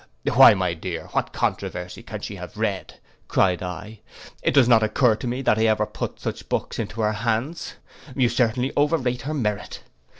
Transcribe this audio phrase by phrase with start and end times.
[0.33, 3.99] 'Why, my dear, what controversy can she have read?' cried I.
[4.41, 7.75] 'It does not occur to me that I ever put such books into her hands:
[8.15, 9.83] you certainly over rate her merit.